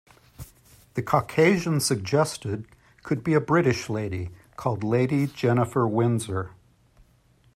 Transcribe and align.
The 0.95 1.03
Caucasian 1.03 1.79
suggested 1.79 2.65
could 3.03 3.23
be 3.23 3.35
a 3.35 3.39
British 3.39 3.87
Lady 3.87 4.31
called 4.55 4.83
Lady 4.83 5.27
Jennifer 5.27 5.87
Windsor. 5.87 6.53